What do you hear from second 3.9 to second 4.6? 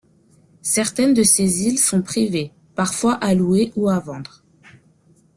vendre.